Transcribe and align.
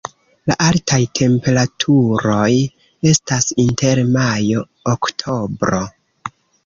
La 0.51 0.53
altaj 0.67 0.97
temperaturoj 1.19 2.49
estas 3.11 3.47
inter 3.67 4.01
majo-oktobro. 4.17 5.83